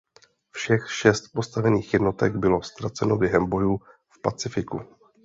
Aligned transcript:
Všech 0.51 0.91
šest 0.91 1.27
postavených 1.27 1.93
jednotek 1.93 2.35
bylo 2.35 2.61
ztraceno 2.61 3.15
během 3.17 3.49
bojů 3.49 3.77
v 4.09 4.21
Pacifiku. 4.21 4.79